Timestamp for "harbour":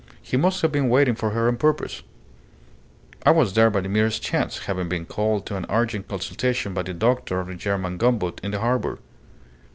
8.61-8.97